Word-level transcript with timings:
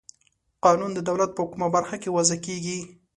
قانون 0.63 0.91
د 0.95 0.99
دولت 1.09 1.31
په 1.37 1.43
کومه 1.51 1.67
برخه 1.75 1.95
کې 2.01 2.13
وضع 2.17 2.37
کیږي؟ 2.45 2.79